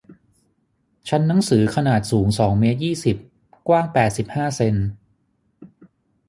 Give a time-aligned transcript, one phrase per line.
[1.09, 3.17] ชั้นหนังสือขนาดสูงสองเมตรยี่สิบ
[3.67, 4.75] กว้างแปดสิบห้าเซ็น